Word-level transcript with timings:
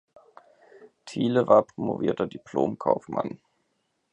Thiele 1.05 1.47
war 1.47 1.61
promovierter 1.61 2.25
Diplom-Kaufmann. 2.25 3.37